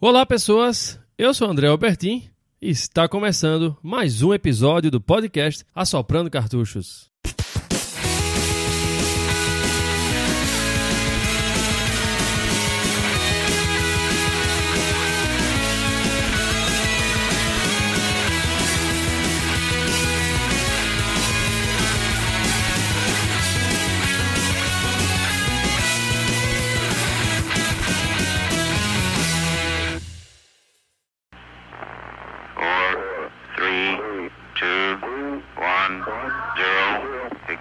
Olá, 0.00 0.24
pessoas. 0.24 0.96
Eu 1.18 1.34
sou 1.34 1.50
André 1.50 1.66
Albertin 1.66 2.30
e 2.62 2.70
está 2.70 3.08
começando 3.08 3.76
mais 3.82 4.22
um 4.22 4.32
episódio 4.32 4.92
do 4.92 5.00
podcast 5.00 5.64
Assoprando 5.74 6.30
Cartuchos. 6.30 7.10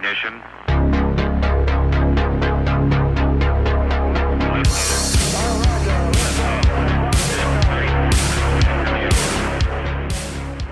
Ignition. 0.08 0.32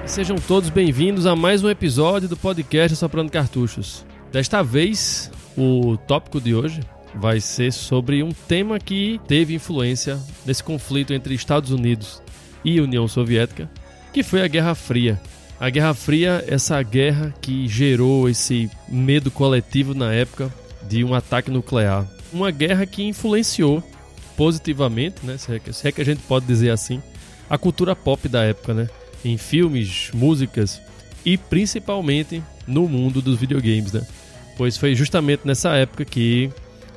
Sejam 0.05 0.37
todos 0.37 0.69
bem-vindos 0.69 1.25
a 1.25 1.35
mais 1.35 1.63
um 1.63 1.69
episódio 1.69 2.29
do 2.29 2.37
podcast 2.37 2.93
Assoprando 2.93 3.31
Cartuchos. 3.31 4.05
Desta 4.31 4.63
vez, 4.63 5.29
o 5.57 5.97
tópico 5.97 6.39
de 6.39 6.55
hoje 6.55 6.79
vai 7.13 7.41
ser 7.41 7.73
sobre 7.73 8.23
um 8.23 8.31
tema 8.31 8.79
que 8.79 9.19
teve 9.27 9.53
influência 9.53 10.17
nesse 10.45 10.63
conflito 10.63 11.13
entre 11.13 11.33
Estados 11.33 11.71
Unidos 11.71 12.21
e 12.63 12.79
União 12.79 13.07
Soviética, 13.07 13.69
que 14.13 14.23
foi 14.23 14.41
a 14.41 14.47
Guerra 14.47 14.75
Fria. 14.75 15.19
A 15.59 15.69
Guerra 15.69 15.93
Fria, 15.93 16.43
essa 16.47 16.81
guerra 16.83 17.33
que 17.41 17.67
gerou 17.67 18.27
esse 18.29 18.69
medo 18.89 19.31
coletivo 19.31 19.93
na 19.93 20.13
época 20.13 20.53
de 20.83 21.03
um 21.03 21.13
ataque 21.13 21.49
nuclear. 21.49 22.05
Uma 22.31 22.51
guerra 22.51 22.85
que 22.85 23.03
influenciou 23.03 23.81
positivamente, 24.35 25.25
né, 25.25 25.37
se 25.37 25.55
é 25.55 25.59
que, 25.59 25.71
se 25.71 25.87
é 25.87 25.91
que 25.91 26.01
a 26.01 26.05
gente 26.05 26.21
pode 26.23 26.45
dizer 26.45 26.71
assim, 26.71 27.01
a 27.49 27.57
cultura 27.57 27.95
pop 27.95 28.27
da 28.27 28.43
época, 28.43 28.73
né? 28.73 28.89
Em 29.23 29.37
filmes, 29.37 30.09
músicas 30.13 30.81
e 31.25 31.37
principalmente 31.37 32.43
no 32.67 32.87
mundo 32.87 33.21
dos 33.21 33.39
videogames, 33.39 33.93
né? 33.93 34.05
Pois 34.57 34.77
foi 34.77 34.93
justamente 34.93 35.41
nessa 35.45 35.73
época 35.75 36.03
que 36.03 36.49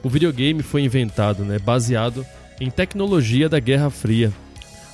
o 0.02 0.08
videogame 0.08 0.62
foi 0.62 0.82
inventado, 0.82 1.44
né? 1.44 1.58
Baseado 1.58 2.26
em 2.60 2.70
tecnologia 2.70 3.48
da 3.48 3.60
Guerra 3.60 3.90
Fria. 3.90 4.32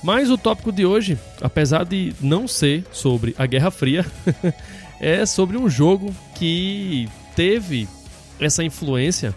Mas 0.05 0.29
o 0.29 0.37
tópico 0.37 0.71
de 0.71 0.85
hoje, 0.85 1.17
apesar 1.41 1.83
de 1.83 2.13
não 2.21 2.47
ser 2.47 2.85
sobre 2.91 3.33
a 3.39 3.47
Guerra 3.47 3.71
Fria, 3.71 4.05
é 5.01 5.25
sobre 5.25 5.57
um 5.57 5.67
jogo 5.67 6.15
que 6.35 7.09
teve 7.35 7.89
essa 8.39 8.63
influência 8.63 9.33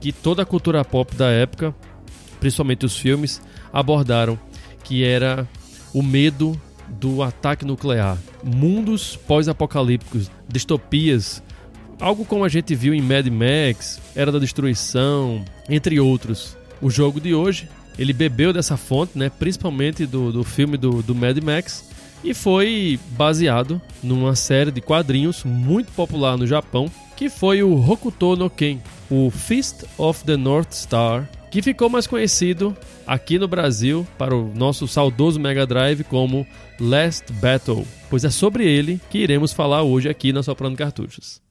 que 0.00 0.10
toda 0.10 0.42
a 0.42 0.44
cultura 0.44 0.84
pop 0.84 1.14
da 1.14 1.28
época, 1.28 1.72
principalmente 2.40 2.84
os 2.84 2.96
filmes, 2.96 3.40
abordaram, 3.72 4.36
que 4.82 5.04
era 5.04 5.46
o 5.94 6.02
medo 6.02 6.60
do 6.88 7.22
ataque 7.22 7.64
nuclear. 7.64 8.18
Mundos 8.42 9.14
pós-apocalípticos, 9.14 10.28
distopias, 10.48 11.40
algo 12.00 12.24
como 12.24 12.44
a 12.44 12.48
gente 12.48 12.74
viu 12.74 12.92
em 12.92 13.00
Mad 13.00 13.28
Max, 13.28 14.00
Era 14.16 14.32
da 14.32 14.40
Destruição, 14.40 15.44
entre 15.68 16.00
outros. 16.00 16.56
O 16.82 16.90
jogo 16.90 17.20
de 17.20 17.32
hoje, 17.32 17.68
ele 18.00 18.14
bebeu 18.14 18.50
dessa 18.50 18.78
fonte, 18.78 19.18
né, 19.18 19.30
principalmente 19.30 20.06
do, 20.06 20.32
do 20.32 20.42
filme 20.42 20.78
do, 20.78 21.02
do 21.02 21.14
Mad 21.14 21.36
Max, 21.44 21.90
e 22.24 22.32
foi 22.32 22.98
baseado 23.10 23.80
numa 24.02 24.34
série 24.34 24.70
de 24.70 24.80
quadrinhos 24.80 25.44
muito 25.44 25.92
popular 25.92 26.38
no 26.38 26.46
Japão, 26.46 26.90
que 27.14 27.28
foi 27.28 27.62
o 27.62 27.74
Hokuto 27.78 28.36
no 28.36 28.48
Ken, 28.48 28.78
o 29.10 29.30
Fist 29.30 29.84
of 29.98 30.24
the 30.24 30.34
North 30.34 30.72
Star, 30.72 31.28
que 31.50 31.60
ficou 31.60 31.90
mais 31.90 32.06
conhecido 32.06 32.74
aqui 33.06 33.38
no 33.38 33.46
Brasil 33.46 34.06
para 34.16 34.34
o 34.34 34.50
nosso 34.54 34.88
saudoso 34.88 35.38
Mega 35.38 35.66
Drive 35.66 36.02
como 36.04 36.46
Last 36.80 37.30
Battle, 37.34 37.86
pois 38.08 38.24
é 38.24 38.30
sobre 38.30 38.66
ele 38.66 38.98
que 39.10 39.18
iremos 39.18 39.52
falar 39.52 39.82
hoje 39.82 40.08
aqui 40.08 40.32
na 40.32 40.42
Soprando 40.42 40.78
Cartuchos. 40.78 41.42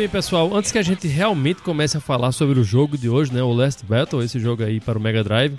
Bem, 0.00 0.08
pessoal, 0.08 0.56
antes 0.56 0.72
que 0.72 0.78
a 0.78 0.82
gente 0.82 1.06
realmente 1.06 1.60
comece 1.60 1.94
a 1.94 2.00
falar 2.00 2.32
sobre 2.32 2.58
o 2.58 2.64
jogo 2.64 2.96
de 2.96 3.06
hoje, 3.06 3.34
né, 3.34 3.42
o 3.42 3.52
Last 3.52 3.84
Battle, 3.84 4.22
esse 4.22 4.40
jogo 4.40 4.64
aí 4.64 4.80
para 4.80 4.96
o 4.98 5.00
Mega 5.00 5.22
Drive, 5.22 5.58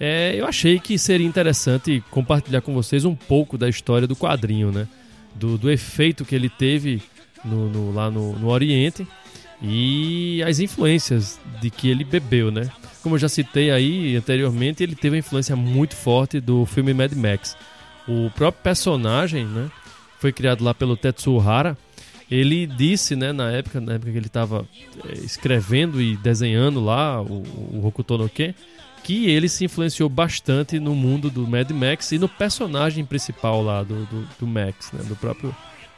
é, 0.00 0.34
eu 0.34 0.46
achei 0.46 0.78
que 0.80 0.96
seria 0.96 1.26
interessante 1.26 2.02
compartilhar 2.10 2.62
com 2.62 2.72
vocês 2.72 3.04
um 3.04 3.14
pouco 3.14 3.58
da 3.58 3.68
história 3.68 4.08
do 4.08 4.16
quadrinho, 4.16 4.72
né, 4.72 4.88
do, 5.34 5.58
do 5.58 5.70
efeito 5.70 6.24
que 6.24 6.34
ele 6.34 6.48
teve 6.48 7.02
no, 7.44 7.68
no- 7.68 7.92
lá 7.92 8.10
no, 8.10 8.32
no 8.38 8.48
Oriente 8.48 9.06
e 9.60 10.42
as 10.48 10.60
influências 10.60 11.38
de 11.60 11.68
que 11.68 11.90
ele 11.90 12.04
bebeu, 12.04 12.50
né. 12.50 12.70
Como 13.02 13.16
eu 13.16 13.18
já 13.18 13.28
citei 13.28 13.70
aí 13.70 14.16
anteriormente, 14.16 14.82
ele 14.82 14.94
teve 14.96 15.16
uma 15.16 15.20
influência 15.20 15.54
muito 15.54 15.94
forte 15.94 16.40
do 16.40 16.64
filme 16.64 16.94
Mad 16.94 17.12
Max. 17.12 17.54
O 18.08 18.30
próprio 18.30 18.62
personagem, 18.62 19.44
né, 19.44 19.70
foi 20.18 20.32
criado 20.32 20.64
lá 20.64 20.72
pelo 20.72 20.96
Tetsuo 20.96 21.38
Hara, 21.38 21.76
ele 22.34 22.66
disse, 22.66 23.14
né, 23.14 23.32
na 23.32 23.50
época, 23.52 23.80
na 23.80 23.94
época 23.94 24.10
que 24.10 24.18
ele 24.18 24.26
estava 24.26 24.66
escrevendo 25.22 26.02
e 26.02 26.16
desenhando 26.16 26.82
lá 26.82 27.22
o, 27.22 27.44
o 27.72 27.86
Hokuto 27.86 28.18
no 28.18 28.28
Ken, 28.28 28.52
que 29.04 29.30
ele 29.30 29.48
se 29.48 29.64
influenciou 29.64 30.08
bastante 30.08 30.80
no 30.80 30.94
mundo 30.94 31.30
do 31.30 31.46
Mad 31.46 31.70
Max 31.70 32.10
e 32.10 32.18
no 32.18 32.28
personagem 32.28 33.04
principal 33.04 33.62
lá 33.62 33.84
do, 33.84 34.04
do, 34.06 34.28
do 34.40 34.46
Max, 34.46 34.90
né, 34.92 35.02
do 35.04 35.14
próprio 35.14 35.54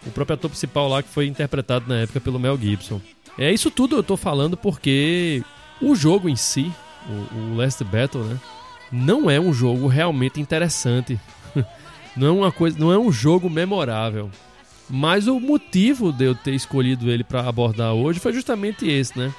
o 0.07 0.11
próprio 0.11 0.35
ator 0.35 0.51
principal 0.51 0.89
lá 0.89 1.03
que 1.03 1.09
foi 1.09 1.27
interpretado 1.27 1.87
na 1.89 2.01
época 2.03 2.21
pelo 2.21 2.39
Mel 2.39 2.57
Gibson. 2.57 3.01
É 3.39 3.51
isso 3.51 3.71
tudo 3.71 3.97
eu 3.97 4.03
tô 4.03 4.17
falando 4.17 4.57
porque 4.57 5.43
o 5.81 5.97
jogo 5.97 6.29
em 6.29 6.37
si, 6.37 6.71
o, 7.09 7.37
o 7.39 7.57
Last 7.57 7.83
Battle, 7.83 8.23
né, 8.23 8.39
não 8.93 9.29
é 9.31 9.41
um 9.41 9.53
jogo 9.53 9.89
realmente 9.89 10.41
interessante. 10.41 11.19
não 12.17 12.27
é 12.27 12.31
uma 12.31 12.53
coisa, 12.53 12.79
não 12.79 12.93
é 12.93 12.99
um 12.99 13.11
jogo 13.11 13.49
memorável. 13.51 14.31
Mas 14.89 15.27
o 15.27 15.41
motivo 15.41 16.13
de 16.13 16.25
eu 16.25 16.35
ter 16.35 16.55
escolhido 16.55 17.11
ele 17.11 17.25
para 17.25 17.49
abordar 17.49 17.93
hoje 17.93 18.21
foi 18.21 18.33
justamente 18.33 18.89
esse, 18.89 19.19
né? 19.19 19.33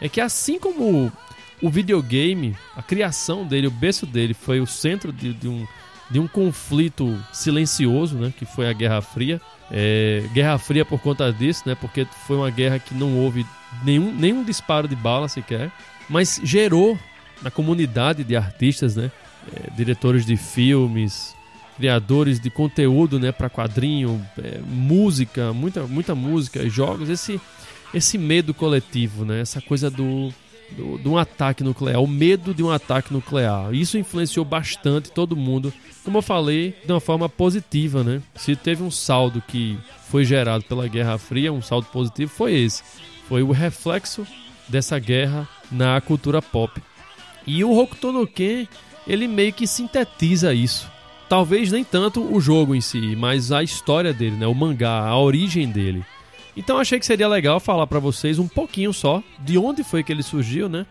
É 0.00 0.08
que 0.08 0.20
assim 0.20 0.58
como 0.58 1.12
o 1.62 1.70
videogame, 1.70 2.56
a 2.76 2.82
criação 2.82 3.46
dele, 3.46 3.66
o 3.66 3.70
berço 3.70 4.06
dele 4.06 4.34
foi 4.34 4.60
o 4.60 4.66
centro 4.66 5.12
de, 5.12 5.32
de 5.32 5.48
um, 5.48 5.66
de 6.10 6.18
um 6.18 6.26
conflito 6.26 7.18
silencioso, 7.32 8.16
né? 8.16 8.32
Que 8.36 8.44
foi 8.44 8.68
a 8.68 8.72
Guerra 8.72 9.00
Fria. 9.02 9.40
É, 9.70 10.24
Guerra 10.32 10.58
Fria 10.58 10.84
por 10.84 11.00
conta 11.00 11.32
disso, 11.32 11.62
né? 11.66 11.74
Porque 11.74 12.06
foi 12.26 12.36
uma 12.36 12.50
guerra 12.50 12.78
que 12.78 12.94
não 12.94 13.18
houve 13.18 13.46
nenhum, 13.84 14.12
nenhum 14.12 14.42
disparo 14.42 14.88
de 14.88 14.96
bala 14.96 15.28
sequer, 15.28 15.70
mas 16.08 16.40
gerou 16.42 16.98
na 17.42 17.50
comunidade 17.50 18.24
de 18.24 18.36
artistas, 18.36 18.96
né? 18.96 19.10
É, 19.54 19.70
diretores 19.76 20.24
de 20.24 20.36
filmes, 20.36 21.34
criadores 21.76 22.40
de 22.40 22.50
conteúdo, 22.50 23.18
né, 23.18 23.32
para 23.32 23.50
quadrinho, 23.50 24.24
é, 24.38 24.60
música, 24.66 25.52
muita, 25.52 25.84
muita 25.84 26.14
música, 26.14 26.68
jogos, 26.68 27.08
esse, 27.08 27.40
esse 27.92 28.16
medo 28.16 28.54
coletivo, 28.54 29.24
né, 29.24 29.40
essa 29.40 29.60
coisa 29.60 29.90
do, 29.90 30.32
de 30.72 31.08
um 31.08 31.18
ataque 31.18 31.62
nuclear, 31.62 32.00
o 32.00 32.06
medo 32.06 32.54
de 32.54 32.62
um 32.62 32.70
ataque 32.70 33.12
nuclear. 33.12 33.72
Isso 33.74 33.98
influenciou 33.98 34.44
bastante 34.44 35.10
todo 35.10 35.36
mundo, 35.36 35.72
como 36.02 36.18
eu 36.18 36.22
falei, 36.22 36.74
de 36.84 36.92
uma 36.92 37.00
forma 37.00 37.28
positiva, 37.28 38.02
né? 38.02 38.22
Se 38.34 38.56
teve 38.56 38.82
um 38.82 38.90
saldo 38.90 39.42
que 39.46 39.78
foi 40.08 40.24
gerado 40.24 40.64
pela 40.64 40.88
Guerra 40.88 41.18
Fria, 41.18 41.52
um 41.52 41.62
saldo 41.62 41.86
positivo, 41.88 42.30
foi 42.30 42.54
esse. 42.54 42.82
Foi 43.28 43.42
o 43.42 43.52
reflexo 43.52 44.26
dessa 44.68 44.98
guerra 44.98 45.48
na 45.70 46.00
cultura 46.00 46.42
pop. 46.42 46.82
E 47.46 47.62
o 47.64 47.76
Hokuto 47.76 48.12
no 48.12 48.26
Ken, 48.26 48.66
ele 49.06 49.28
meio 49.28 49.52
que 49.52 49.66
sintetiza 49.66 50.54
isso. 50.54 50.90
Talvez 51.34 51.72
nem 51.72 51.82
tanto 51.82 52.22
o 52.32 52.40
jogo 52.40 52.76
em 52.76 52.80
si, 52.80 53.16
mas 53.16 53.50
a 53.50 53.60
história 53.60 54.12
dele, 54.14 54.36
né? 54.36 54.46
O 54.46 54.54
mangá, 54.54 55.00
a 55.00 55.18
origem 55.18 55.68
dele. 55.68 56.04
Então 56.56 56.78
achei 56.78 56.96
que 56.96 57.04
seria 57.04 57.26
legal 57.26 57.58
falar 57.58 57.88
pra 57.88 57.98
vocês 57.98 58.38
um 58.38 58.46
pouquinho 58.46 58.92
só 58.92 59.20
de 59.40 59.58
onde 59.58 59.82
foi 59.82 60.04
que 60.04 60.12
ele 60.12 60.22
surgiu, 60.22 60.68
né? 60.68 60.86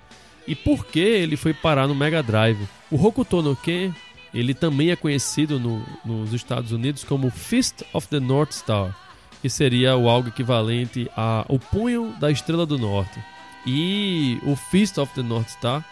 E 0.45 0.53
por 0.53 0.85
que 0.85 0.99
ele 0.99 1.37
foi 1.37 1.53
parar 1.53 1.87
no 1.87 1.95
Mega 1.95 2.21
Drive. 2.21 2.59
O 2.91 3.01
Hokuto 3.01 3.41
no 3.41 3.55
Ken, 3.55 3.93
ele 4.33 4.53
também 4.53 4.91
é 4.91 4.97
conhecido 4.97 5.57
no- 5.61 5.81
nos 6.03 6.33
Estados 6.33 6.73
Unidos 6.73 7.05
como 7.05 7.29
Fist 7.29 7.81
of 7.93 8.09
the 8.09 8.19
North 8.19 8.51
Star, 8.51 8.93
que 9.41 9.49
seria 9.49 9.95
o 9.95 10.09
algo 10.09 10.27
equivalente 10.27 11.09
a 11.15 11.45
o 11.47 11.57
punho 11.57 12.13
da 12.19 12.29
Estrela 12.29 12.65
do 12.65 12.77
Norte. 12.77 13.17
E 13.65 14.39
o 14.43 14.57
Fist 14.57 14.97
of 14.97 15.13
the 15.13 15.23
North 15.23 15.47
Star 15.51 15.85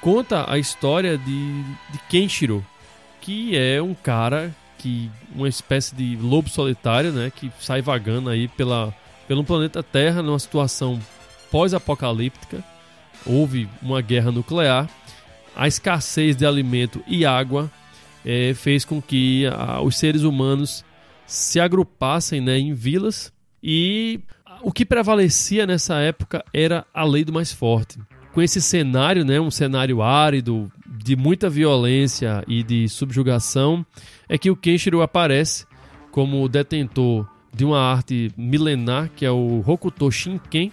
conta 0.00 0.48
a 0.48 0.58
história 0.60 1.18
de, 1.18 1.62
de 1.64 1.98
Kenshiro, 2.08 2.64
que 3.20 3.56
é 3.56 3.80
um 3.82 3.94
cara 3.94 4.54
que 4.78 5.10
uma 5.34 5.48
espécie 5.48 5.94
de 5.94 6.16
lobo 6.16 6.48
solitário, 6.48 7.12
né, 7.12 7.30
que 7.34 7.50
sai 7.60 7.82
vagando 7.82 8.30
aí 8.30 8.48
pela 8.48 8.94
pelo 9.28 9.44
planeta 9.44 9.80
Terra 9.80 10.22
numa 10.22 10.38
situação 10.40 10.98
pós-apocalíptica. 11.52 12.64
Houve 13.24 13.68
uma 13.80 14.00
guerra 14.00 14.32
nuclear, 14.32 14.88
a 15.54 15.68
escassez 15.68 16.34
de 16.34 16.44
alimento 16.44 17.00
e 17.06 17.24
água 17.24 17.70
é, 18.24 18.54
fez 18.54 18.84
com 18.84 19.00
que 19.00 19.46
a, 19.46 19.80
os 19.80 19.96
seres 19.96 20.22
humanos 20.22 20.84
se 21.26 21.60
agrupassem 21.60 22.40
né, 22.40 22.58
em 22.58 22.74
vilas 22.74 23.32
e 23.62 24.20
o 24.62 24.72
que 24.72 24.84
prevalecia 24.84 25.66
nessa 25.66 25.98
época 25.98 26.44
era 26.52 26.84
a 26.92 27.04
lei 27.04 27.24
do 27.24 27.32
mais 27.32 27.52
forte. 27.52 27.98
Com 28.32 28.42
esse 28.42 28.60
cenário, 28.60 29.24
né, 29.24 29.40
um 29.40 29.50
cenário 29.50 30.02
árido, 30.02 30.70
de 31.02 31.16
muita 31.16 31.48
violência 31.48 32.44
e 32.46 32.62
de 32.62 32.88
subjugação, 32.88 33.84
é 34.28 34.36
que 34.36 34.50
o 34.50 34.56
Kenshiro 34.56 35.02
aparece 35.02 35.66
como 36.10 36.48
detentor 36.48 37.26
de 37.52 37.64
uma 37.64 37.80
arte 37.80 38.30
milenar, 38.36 39.10
que 39.14 39.24
é 39.24 39.30
o 39.30 39.62
Hokuto 39.66 40.10
Shinken, 40.10 40.72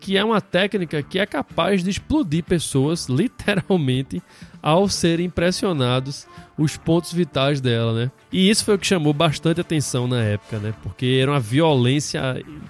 que 0.00 0.16
é 0.16 0.24
uma 0.24 0.40
técnica 0.40 1.00
que 1.00 1.18
é 1.18 1.24
capaz 1.24 1.82
de 1.82 1.90
explodir 1.90 2.42
pessoas, 2.42 3.06
literalmente, 3.08 4.20
ao 4.60 4.88
serem 4.88 5.26
impressionados 5.26 6.26
os 6.58 6.76
pontos 6.76 7.12
vitais 7.12 7.60
dela, 7.60 7.92
né? 7.92 8.10
E 8.30 8.50
isso 8.50 8.64
foi 8.64 8.74
o 8.74 8.78
que 8.78 8.86
chamou 8.86 9.12
bastante 9.12 9.60
atenção 9.60 10.06
na 10.08 10.20
época, 10.22 10.58
né? 10.58 10.74
Porque 10.82 11.18
era 11.20 11.30
uma 11.30 11.40
violência 11.40 12.20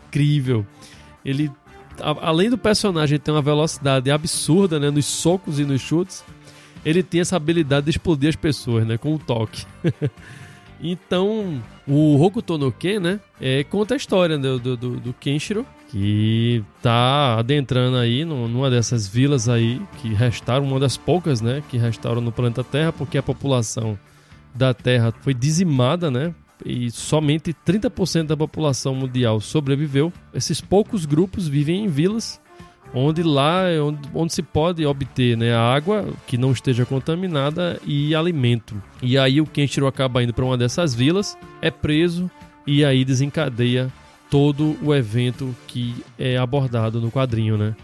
incrível. 0.06 0.66
Ele, 1.24 1.50
além 1.98 2.50
do 2.50 2.58
personagem 2.58 3.18
ter 3.18 3.30
uma 3.30 3.42
velocidade 3.42 4.10
absurda, 4.10 4.78
né? 4.78 4.90
Nos 4.90 5.06
socos 5.06 5.58
e 5.58 5.64
nos 5.64 5.80
chutes, 5.80 6.22
ele 6.84 7.02
tem 7.02 7.20
essa 7.20 7.36
habilidade 7.36 7.84
de 7.84 7.90
explodir 7.90 8.28
as 8.28 8.36
pessoas, 8.36 8.86
né? 8.86 8.98
Com 8.98 9.14
um 9.14 9.18
toque. 9.18 9.64
então, 10.82 11.62
o 11.86 12.20
Hokuto 12.20 12.58
no 12.58 12.72
Ken, 12.72 12.98
né? 12.98 13.20
É, 13.40 13.64
conta 13.64 13.94
a 13.94 13.96
história 13.96 14.38
do, 14.38 14.58
do, 14.58 14.76
do 14.76 15.12
Kenshiro, 15.12 15.66
que 15.88 16.64
tá 16.82 17.38
adentrando 17.38 17.96
aí 17.96 18.24
numa 18.24 18.70
dessas 18.70 19.06
vilas 19.06 19.48
aí 19.48 19.80
que 20.00 20.12
restaram, 20.12 20.64
uma 20.64 20.80
das 20.80 20.96
poucas, 20.96 21.40
né? 21.40 21.62
Que 21.68 21.76
restaram 21.78 22.20
no 22.20 22.32
planeta 22.32 22.64
Terra, 22.64 22.92
porque 22.92 23.18
a 23.18 23.22
população 23.22 23.98
da 24.54 24.74
Terra 24.74 25.12
foi 25.20 25.34
dizimada, 25.34 26.10
né? 26.10 26.34
E 26.64 26.90
somente 26.90 27.54
30% 27.66 28.26
da 28.26 28.36
população 28.36 28.94
mundial 28.94 29.40
sobreviveu. 29.40 30.12
Esses 30.32 30.60
poucos 30.60 31.04
grupos 31.04 31.48
vivem 31.48 31.84
em 31.84 31.88
vilas 31.88 32.40
onde 32.94 33.22
lá 33.22 33.68
é 33.68 33.80
onde, 33.80 33.98
onde, 34.14 34.32
se 34.32 34.42
pode 34.42 34.84
obter 34.84 35.36
né, 35.36 35.54
água 35.54 36.06
que 36.26 36.36
não 36.36 36.52
esteja 36.52 36.84
contaminada 36.84 37.80
e 37.86 38.14
alimento. 38.14 38.80
E 39.02 39.16
aí 39.16 39.40
o 39.40 39.46
Kenshiro 39.46 39.86
acaba 39.86 40.22
indo 40.22 40.32
para 40.34 40.44
uma 40.44 40.56
dessas 40.56 40.94
vilas, 40.94 41.36
é 41.60 41.70
preso 41.70 42.30
e 42.66 42.84
aí 42.84 43.04
desencadeia 43.04 43.90
todo 44.30 44.76
o 44.82 44.94
evento 44.94 45.54
que 45.66 45.94
é 46.18 46.36
abordado 46.36 47.00
no 47.00 47.10
quadrinho, 47.10 47.58
né? 47.58 47.74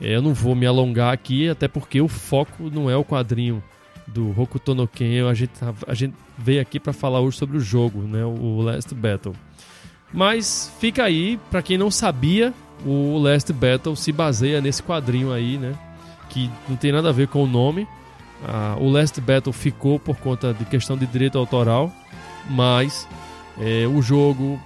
É, 0.00 0.14
eu 0.14 0.22
não 0.22 0.34
vou 0.34 0.54
me 0.54 0.66
alongar 0.66 1.12
aqui, 1.12 1.48
até 1.48 1.66
porque 1.66 2.00
o 2.00 2.08
foco 2.08 2.70
não 2.72 2.90
é 2.90 2.96
o 2.96 3.04
quadrinho 3.04 3.62
do 4.06 4.38
Hokuto 4.40 4.74
no 4.74 4.86
Ken. 4.86 5.28
A 5.28 5.34
gente, 5.34 5.52
a 5.86 5.94
gente 5.94 6.14
veio 6.38 6.60
aqui 6.60 6.78
para 6.78 6.92
falar 6.92 7.20
hoje 7.20 7.36
sobre 7.36 7.56
o 7.56 7.60
jogo, 7.60 8.02
né? 8.02 8.24
O 8.24 8.60
Last 8.60 8.94
Battle. 8.94 9.34
Mas 10.12 10.72
fica 10.78 11.04
aí, 11.04 11.38
para 11.50 11.62
quem 11.62 11.76
não 11.76 11.90
sabia, 11.90 12.54
o 12.84 13.18
Last 13.18 13.52
Battle 13.52 13.96
se 13.96 14.12
baseia 14.12 14.60
nesse 14.60 14.82
quadrinho 14.82 15.32
aí, 15.32 15.58
né? 15.58 15.74
Que 16.28 16.50
não 16.68 16.76
tem 16.76 16.92
nada 16.92 17.08
a 17.08 17.12
ver 17.12 17.28
com 17.28 17.42
o 17.42 17.46
nome. 17.46 17.86
Ah, 18.44 18.76
o 18.78 18.90
Last 18.90 19.20
Battle 19.20 19.52
ficou 19.52 19.98
por 19.98 20.16
conta 20.16 20.52
de 20.52 20.64
questão 20.64 20.96
de 20.96 21.06
direito 21.06 21.38
autoral, 21.38 21.90
mas 22.50 23.08
é, 23.58 23.86
o 23.86 24.02
jogo, 24.02 24.60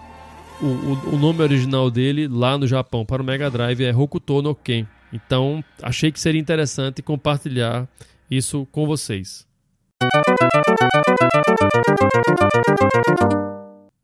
o, 0.61 0.67
o, 0.67 1.15
o, 1.15 1.19
nome 1.19 1.43
original 1.43 1.91
dele 1.91 2.27
lá 2.27 2.59
no 2.59 2.67
Japão 2.67 3.05
para 3.05 3.23
o 3.23 3.25
Mega 3.25 3.51
Drive 3.51 3.85
é 3.85 3.95
Hokuto 3.95 4.43
no 4.43 4.55
Ken. 4.55 4.87
Então 5.13 5.63
achei 5.83 6.11
que 6.11 6.21
seria 6.21 6.41
interessante 6.41 7.03
compartilhar 7.03 7.89
isso 8.31 8.67
com 8.73 8.87
vocês. 8.87 9.47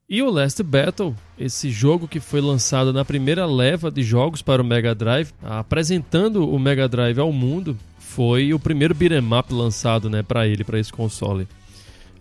E 0.08 0.23
o 0.23 0.31
Last 0.31 0.62
Battle, 0.62 1.17
esse 1.37 1.69
jogo 1.69 2.06
que 2.06 2.20
foi 2.20 2.41
lançado 2.41 2.93
na 2.93 3.05
primeira 3.05 3.44
leva 3.44 3.91
de 3.91 4.05
jogos 4.05 4.41
para 4.41 4.62
o 4.62 4.64
Mega 4.64 4.94
Drive, 4.94 5.32
apresentando 5.43 6.49
o 6.49 6.56
Mega 6.61 6.88
Drive 6.88 7.19
ao 7.19 7.32
mundo, 7.32 7.76
foi 7.99 8.55
o 8.55 8.58
primeiro 8.58 8.94
beat'em 8.94 9.37
up 9.37 9.53
lançado 9.53 10.08
né, 10.08 10.23
para 10.23 10.47
ele, 10.47 10.62
para 10.62 10.79
esse 10.79 10.93
console. 10.93 11.49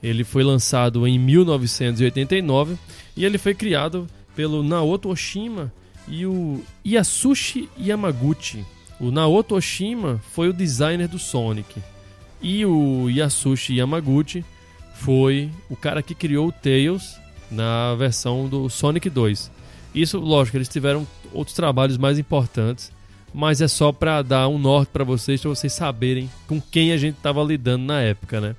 Ele 0.01 0.23
foi 0.23 0.43
lançado 0.43 1.05
em 1.05 1.19
1989 1.19 2.75
e 3.15 3.23
ele 3.23 3.37
foi 3.37 3.53
criado 3.53 4.07
pelo 4.35 4.63
Naoto 4.63 5.09
Oshima 5.09 5.71
e 6.07 6.25
o 6.25 6.63
Yasushi 6.83 7.69
Yamaguchi. 7.79 8.65
O 8.99 9.11
Naoto 9.11 9.53
Oshima 9.53 10.19
foi 10.31 10.49
o 10.49 10.53
designer 10.53 11.07
do 11.07 11.19
Sonic 11.19 11.79
e 12.41 12.65
o 12.65 13.11
Yasushi 13.11 13.75
Yamaguchi 13.75 14.43
foi 14.95 15.51
o 15.69 15.75
cara 15.75 16.01
que 16.01 16.15
criou 16.15 16.47
o 16.47 16.51
Tails 16.51 17.23
na 17.51 17.95
versão 17.95 18.47
do 18.47 18.69
Sonic 18.69 19.09
2. 19.09 19.51
Isso, 19.93 20.19
lógico, 20.19 20.57
eles 20.57 20.67
tiveram 20.67 21.07
outros 21.31 21.55
trabalhos 21.55 21.97
mais 21.97 22.19
importantes, 22.19 22.91
mas 23.33 23.61
é 23.61 23.67
só 23.67 23.91
para 23.91 24.21
dar 24.21 24.47
um 24.47 24.57
norte 24.57 24.89
para 24.89 25.03
vocês, 25.03 25.41
para 25.41 25.49
vocês 25.49 25.73
saberem 25.73 26.29
com 26.47 26.61
quem 26.61 26.91
a 26.91 26.97
gente 26.97 27.15
estava 27.15 27.43
lidando 27.43 27.85
na 27.85 28.01
época, 28.01 28.41
né? 28.41 28.55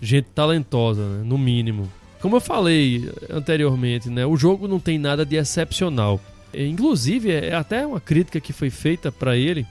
Gente 0.00 0.26
talentosa, 0.34 1.02
né? 1.02 1.24
no 1.24 1.38
mínimo. 1.38 1.90
Como 2.20 2.36
eu 2.36 2.40
falei 2.40 3.10
anteriormente, 3.30 4.10
né? 4.10 4.26
O 4.26 4.36
jogo 4.36 4.68
não 4.68 4.80
tem 4.80 4.98
nada 4.98 5.24
de 5.24 5.36
excepcional. 5.36 6.20
Inclusive, 6.52 7.30
é 7.30 7.54
até 7.54 7.86
uma 7.86 8.00
crítica 8.00 8.40
que 8.40 8.52
foi 8.52 8.70
feita 8.70 9.12
para 9.12 9.36
ele, 9.36 9.66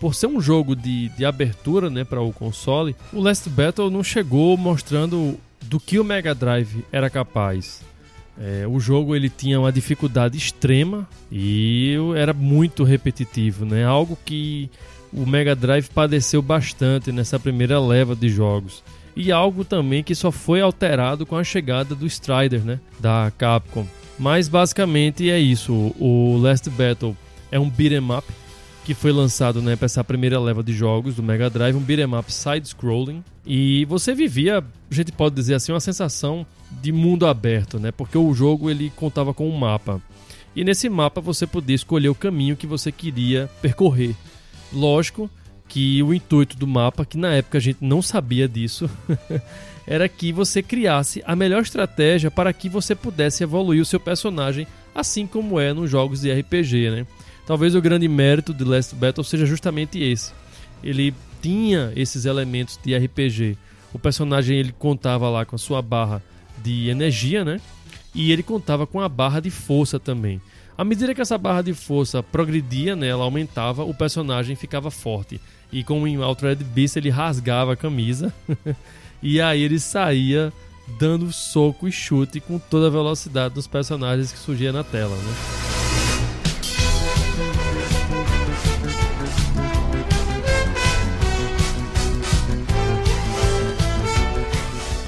por 0.00 0.14
ser 0.14 0.26
um 0.26 0.40
jogo 0.40 0.76
de, 0.76 1.08
de 1.10 1.24
abertura 1.24 1.90
né, 1.90 2.04
para 2.04 2.20
o 2.20 2.32
console, 2.32 2.94
o 3.12 3.20
Last 3.20 3.48
Battle 3.48 3.90
não 3.90 4.04
chegou 4.04 4.56
mostrando 4.56 5.38
do 5.68 5.78
que 5.78 5.98
o 5.98 6.04
Mega 6.04 6.34
Drive 6.34 6.84
era 6.90 7.10
capaz. 7.10 7.82
É, 8.40 8.66
o 8.66 8.78
jogo 8.78 9.14
ele 9.14 9.28
tinha 9.28 9.58
uma 9.58 9.72
dificuldade 9.72 10.38
extrema 10.38 11.08
e 11.30 11.96
era 12.16 12.32
muito 12.32 12.84
repetitivo, 12.84 13.64
né? 13.64 13.84
Algo 13.84 14.16
que 14.24 14.70
o 15.12 15.26
Mega 15.26 15.54
Drive 15.54 15.88
padeceu 15.88 16.40
bastante 16.40 17.10
nessa 17.10 17.38
primeira 17.38 17.80
leva 17.80 18.14
de 18.14 18.28
jogos. 18.28 18.82
E 19.16 19.32
algo 19.32 19.64
também 19.64 20.04
que 20.04 20.14
só 20.14 20.30
foi 20.30 20.60
alterado 20.60 21.26
com 21.26 21.36
a 21.36 21.42
chegada 21.42 21.94
do 21.94 22.06
Strider, 22.06 22.64
né? 22.64 22.78
Da 23.00 23.32
Capcom. 23.36 23.86
Mas 24.18 24.48
basicamente 24.48 25.28
é 25.28 25.38
isso. 25.38 25.72
O 25.98 26.38
Last 26.40 26.70
Battle 26.70 27.16
é 27.50 27.58
um 27.58 27.68
beat'em 27.68 27.98
up 28.16 28.24
que 28.88 28.94
foi 28.94 29.12
lançado 29.12 29.60
né, 29.60 29.76
para 29.76 29.84
essa 29.84 30.02
primeira 30.02 30.40
leva 30.40 30.62
de 30.62 30.72
jogos 30.72 31.14
do 31.14 31.22
Mega 31.22 31.50
Drive, 31.50 31.76
um 31.76 31.80
beat'em 31.80 32.18
up 32.18 32.32
side-scrolling. 32.32 33.22
E 33.44 33.84
você 33.84 34.14
vivia, 34.14 34.64
a 34.90 34.94
gente 34.94 35.12
pode 35.12 35.34
dizer 35.34 35.56
assim, 35.56 35.72
uma 35.72 35.78
sensação 35.78 36.46
de 36.80 36.90
mundo 36.90 37.26
aberto, 37.26 37.78
né? 37.78 37.92
Porque 37.92 38.16
o 38.16 38.32
jogo 38.32 38.70
ele 38.70 38.90
contava 38.96 39.34
com 39.34 39.46
um 39.46 39.54
mapa. 39.54 40.00
E 40.56 40.64
nesse 40.64 40.88
mapa 40.88 41.20
você 41.20 41.46
podia 41.46 41.76
escolher 41.76 42.08
o 42.08 42.14
caminho 42.14 42.56
que 42.56 42.66
você 42.66 42.90
queria 42.90 43.50
percorrer. 43.60 44.16
Lógico 44.72 45.28
que 45.68 46.02
o 46.02 46.14
intuito 46.14 46.56
do 46.56 46.66
mapa, 46.66 47.04
que 47.04 47.18
na 47.18 47.34
época 47.34 47.58
a 47.58 47.60
gente 47.60 47.84
não 47.84 48.00
sabia 48.00 48.48
disso, 48.48 48.88
era 49.86 50.08
que 50.08 50.32
você 50.32 50.62
criasse 50.62 51.22
a 51.26 51.36
melhor 51.36 51.60
estratégia 51.60 52.30
para 52.30 52.54
que 52.54 52.70
você 52.70 52.94
pudesse 52.94 53.42
evoluir 53.42 53.82
o 53.82 53.84
seu 53.84 54.00
personagem, 54.00 54.66
assim 54.94 55.26
como 55.26 55.58
é 55.58 55.72
nos 55.72 55.90
jogos 55.90 56.20
de 56.20 56.32
RPG, 56.32 56.90
né? 56.90 57.06
Talvez 57.46 57.74
o 57.74 57.80
grande 57.80 58.06
mérito 58.08 58.52
de 58.52 58.64
Last 58.64 58.94
Battle 58.94 59.24
seja 59.24 59.46
justamente 59.46 60.02
esse. 60.02 60.32
Ele 60.82 61.14
tinha 61.40 61.92
esses 61.96 62.24
elementos 62.24 62.78
de 62.84 62.96
RPG. 62.96 63.56
O 63.92 63.98
personagem 63.98 64.58
ele 64.58 64.72
contava 64.72 65.30
lá 65.30 65.44
com 65.44 65.56
a 65.56 65.58
sua 65.58 65.80
barra 65.80 66.22
de 66.62 66.88
energia, 66.88 67.44
né? 67.44 67.60
E 68.14 68.32
ele 68.32 68.42
contava 68.42 68.86
com 68.86 69.00
a 69.00 69.08
barra 69.08 69.40
de 69.40 69.50
força 69.50 69.98
também. 69.98 70.40
À 70.76 70.84
medida 70.84 71.14
que 71.14 71.20
essa 71.20 71.38
barra 71.38 71.62
de 71.62 71.74
força 71.74 72.22
progredia, 72.22 72.94
né, 72.94 73.08
ela 73.08 73.24
aumentava, 73.24 73.82
o 73.82 73.92
personagem 73.92 74.54
ficava 74.54 74.90
forte. 74.90 75.40
E 75.72 75.82
como 75.82 76.06
em 76.06 76.16
Altered 76.16 76.62
Beast, 76.62 76.96
ele 76.96 77.10
rasgava 77.10 77.72
a 77.72 77.76
camisa. 77.76 78.32
e 79.22 79.40
aí 79.40 79.62
ele 79.62 79.78
saía 79.78 80.52
dando 80.98 81.32
soco 81.32 81.86
e 81.88 81.92
chute 81.92 82.40
com 82.40 82.58
toda 82.58 82.86
a 82.86 82.90
velocidade 82.90 83.54
dos 83.54 83.66
personagens 83.66 84.32
que 84.32 84.38
surgia 84.38 84.72
na 84.72 84.84
tela, 84.84 85.16
né? 85.16 85.34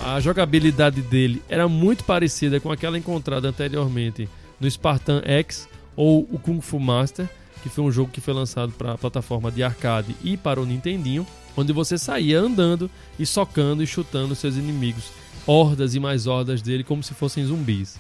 a 0.03 0.23
jogabilidade 0.23 1.01
dele 1.01 1.43
era 1.49 1.67
muito 1.69 2.05
parecida 2.05 2.61
com 2.61 2.71
aquela 2.71 2.99
encontrada 2.99 3.49
anteriormente 3.49 4.29
no 4.59 4.71
Spartan 4.71 5.23
X 5.25 5.67
ou 5.97 6.29
o 6.31 6.39
Kung 6.39 6.61
Fu 6.61 6.79
Master, 6.79 7.29
que 7.63 7.69
foi 7.69 7.85
um 7.85 7.93
jogo 7.93 8.11
que 8.11 8.21
foi 8.21 8.35
lançado 8.35 8.73
para 8.73 8.93
a 8.93 8.99
plataforma 8.99 9.51
de 9.51 9.63
arcade 9.63 10.15
e 10.23 10.37
para 10.37 10.61
o 10.61 10.67
Nintendinho, 10.67 11.27
onde 11.57 11.73
você 11.73 11.97
saía 11.97 12.39
andando 12.39 12.91
e 13.19 13.25
socando 13.25 13.83
e 13.83 13.87
chutando 13.87 14.35
seus 14.35 14.57
inimigos 14.57 15.05
hordas 15.47 15.95
e 15.95 16.01
mais 16.01 16.27
hordas 16.27 16.63
dele 16.63 16.85
como 16.85 17.03
se 17.03 17.15
fossem 17.15 17.45
zumbis. 17.45 17.99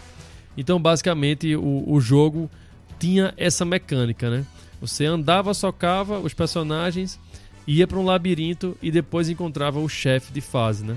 Então, 0.57 0.81
basicamente, 0.81 1.55
o, 1.57 1.85
o 1.87 2.01
jogo 2.01 2.51
tinha 2.99 3.33
essa 3.37 3.65
mecânica, 3.65 4.31
né? 4.31 4.45
Você 4.81 5.05
andava, 5.05 5.55
socava 5.55 6.19
os 6.19 6.35
personagens, 6.35 7.19
ia 7.67 7.87
para 7.87 7.99
um 7.99 8.05
labirinto 8.05 8.77
e 8.83 8.91
depois 8.91 9.29
encontrava 9.29 9.79
o 9.79 9.89
chefe 9.89 10.33
de 10.33 10.41
fase, 10.41 10.85
né? 10.85 10.97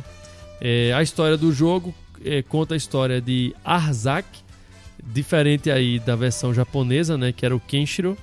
É, 0.59 0.93
a 0.93 1.01
história 1.01 1.37
do 1.37 1.51
jogo 1.51 1.93
é, 2.23 2.41
conta 2.41 2.73
a 2.73 2.77
história 2.77 3.21
de 3.21 3.53
Arzak, 3.63 4.27
diferente 5.03 5.69
aí 5.69 5.99
da 5.99 6.15
versão 6.15 6.53
japonesa, 6.53 7.17
né? 7.17 7.31
Que 7.31 7.45
era 7.45 7.55
o 7.55 7.59
Kenshiro. 7.59 8.17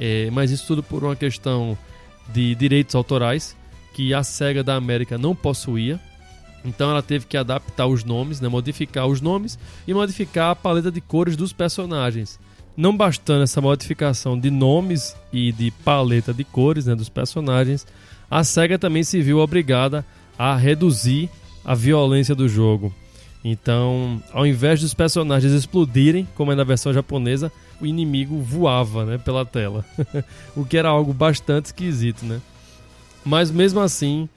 É, 0.00 0.30
mas 0.30 0.50
isso 0.50 0.66
tudo 0.66 0.82
por 0.82 1.04
uma 1.04 1.16
questão 1.16 1.76
de 2.32 2.54
direitos 2.54 2.94
autorais 2.94 3.56
que 3.94 4.12
a 4.12 4.22
SEGA 4.22 4.62
da 4.62 4.74
América 4.74 5.16
não 5.16 5.34
possuía. 5.34 6.00
Então 6.66 6.90
ela 6.90 7.02
teve 7.02 7.26
que 7.26 7.36
adaptar 7.36 7.86
os 7.86 8.04
nomes, 8.04 8.40
né, 8.40 8.48
modificar 8.48 9.06
os 9.06 9.20
nomes 9.20 9.58
e 9.86 9.94
modificar 9.94 10.50
a 10.50 10.56
paleta 10.56 10.90
de 10.90 11.00
cores 11.00 11.36
dos 11.36 11.52
personagens. 11.52 12.38
Não 12.76 12.94
bastando 12.94 13.44
essa 13.44 13.60
modificação 13.60 14.38
de 14.38 14.50
nomes 14.50 15.16
e 15.32 15.52
de 15.52 15.70
paleta 15.70 16.34
de 16.34 16.44
cores 16.44 16.86
né, 16.86 16.94
dos 16.94 17.08
personagens, 17.08 17.86
a 18.30 18.44
SEGA 18.44 18.78
também 18.78 19.02
se 19.02 19.22
viu 19.22 19.38
obrigada 19.38 20.04
a 20.38 20.56
reduzir 20.56 21.30
a 21.64 21.74
violência 21.74 22.34
do 22.34 22.48
jogo. 22.48 22.92
Então, 23.42 24.20
ao 24.32 24.44
invés 24.44 24.80
dos 24.80 24.92
personagens 24.92 25.52
explodirem, 25.52 26.26
como 26.34 26.50
é 26.50 26.56
na 26.56 26.64
versão 26.64 26.92
japonesa, 26.92 27.50
o 27.80 27.86
inimigo 27.86 28.40
voava 28.40 29.04
né, 29.04 29.18
pela 29.18 29.46
tela. 29.46 29.84
o 30.56 30.64
que 30.64 30.76
era 30.76 30.88
algo 30.88 31.14
bastante 31.14 31.66
esquisito, 31.66 32.24
né? 32.24 32.40
Mas 33.24 33.50
mesmo 33.50 33.80
assim, 33.80 34.28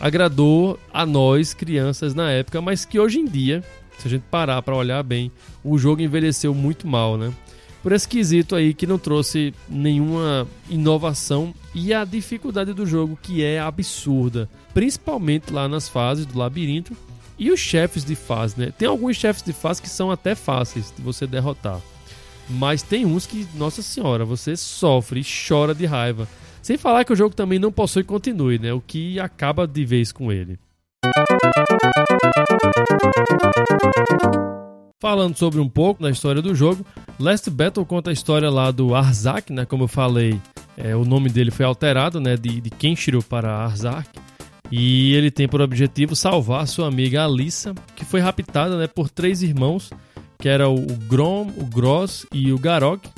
agradou 0.00 0.78
a 0.92 1.04
nós, 1.04 1.54
crianças, 1.54 2.14
na 2.14 2.30
época, 2.30 2.60
mas 2.60 2.84
que 2.84 2.98
hoje 2.98 3.18
em 3.18 3.24
dia, 3.24 3.62
se 3.98 4.06
a 4.06 4.10
gente 4.10 4.24
parar 4.30 4.62
para 4.62 4.76
olhar 4.76 5.02
bem, 5.02 5.30
o 5.62 5.78
jogo 5.78 6.02
envelheceu 6.02 6.54
muito 6.54 6.86
mal, 6.86 7.16
né? 7.16 7.32
Por 7.82 7.92
esse 7.92 8.08
quesito 8.08 8.56
aí 8.56 8.74
que 8.74 8.86
não 8.86 8.98
trouxe 8.98 9.54
nenhuma 9.68 10.46
inovação 10.68 11.54
e 11.74 11.94
a 11.94 12.04
dificuldade 12.04 12.72
do 12.72 12.84
jogo 12.84 13.18
que 13.22 13.42
é 13.42 13.60
absurda, 13.60 14.48
principalmente 14.74 15.52
lá 15.52 15.68
nas 15.68 15.88
fases 15.88 16.26
do 16.26 16.38
labirinto 16.38 16.96
e 17.38 17.50
os 17.50 17.60
chefes 17.60 18.04
de 18.04 18.16
fase, 18.16 18.58
né? 18.58 18.72
Tem 18.76 18.88
alguns 18.88 19.16
chefes 19.16 19.42
de 19.42 19.52
fase 19.52 19.80
que 19.80 19.88
são 19.88 20.10
até 20.10 20.34
fáceis 20.34 20.92
de 20.94 21.00
você 21.00 21.26
derrotar. 21.26 21.80
Mas 22.50 22.82
tem 22.82 23.04
uns 23.04 23.26
que, 23.26 23.46
nossa 23.54 23.82
senhora, 23.82 24.24
você 24.24 24.56
sofre 24.56 25.20
e 25.20 25.24
chora 25.48 25.74
de 25.74 25.86
raiva. 25.86 26.26
Sem 26.62 26.76
falar 26.76 27.04
que 27.04 27.12
o 27.12 27.16
jogo 27.16 27.34
também 27.34 27.58
não 27.58 27.72
possui 27.72 28.04
continue, 28.04 28.58
né? 28.58 28.72
O 28.72 28.80
que 28.80 29.18
acaba 29.18 29.66
de 29.66 29.84
vez 29.84 30.12
com 30.12 30.32
ele. 30.32 30.58
Falando 35.00 35.36
sobre 35.36 35.60
um 35.60 35.68
pouco 35.68 36.02
da 36.02 36.10
história 36.10 36.42
do 36.42 36.54
jogo, 36.54 36.84
Last 37.18 37.48
Battle 37.50 37.86
conta 37.86 38.10
a 38.10 38.12
história 38.12 38.50
lá 38.50 38.70
do 38.70 38.94
Arzak, 38.94 39.52
né? 39.52 39.64
Como 39.64 39.84
eu 39.84 39.88
falei, 39.88 40.40
é, 40.76 40.96
o 40.96 41.04
nome 41.04 41.30
dele 41.30 41.50
foi 41.50 41.64
alterado, 41.64 42.20
né? 42.20 42.36
De, 42.36 42.60
de 42.60 42.70
Kenshiro 42.70 43.22
para 43.22 43.56
Arzak. 43.56 44.08
E 44.70 45.14
ele 45.14 45.30
tem 45.30 45.48
por 45.48 45.60
objetivo 45.60 46.14
salvar 46.14 46.66
sua 46.66 46.88
amiga 46.88 47.24
Alissa, 47.24 47.74
que 47.96 48.04
foi 48.04 48.20
raptada 48.20 48.76
né, 48.76 48.86
por 48.86 49.08
três 49.08 49.42
irmãos 49.42 49.90
que 50.38 50.48
era 50.48 50.68
o 50.68 50.80
Grom, 51.08 51.48
o 51.56 51.64
Gross 51.66 52.24
e 52.32 52.52
o 52.52 52.58
Garok, 52.58 53.08